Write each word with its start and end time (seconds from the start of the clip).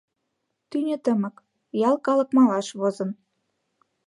Тӱнӧ 0.69 0.95
тымык, 1.03 1.35
ял 1.87 1.95
калык 2.05 2.29
малаш 2.37 2.67
возын. 2.79 3.11